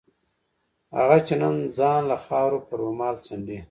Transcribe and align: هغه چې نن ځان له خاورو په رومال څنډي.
هغه 0.97 1.17
چې 1.27 1.33
نن 1.41 1.55
ځان 1.77 2.01
له 2.11 2.17
خاورو 2.25 2.65
په 2.67 2.73
رومال 2.81 3.15
څنډي. 3.25 3.59